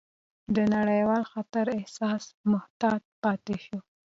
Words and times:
د 0.55 0.57
نړیوال 0.75 1.23
خطر 1.31 1.65
احساس 1.79 2.23
محتاط 2.51 3.01
پاتې 3.21 3.55
شو، 3.65 3.77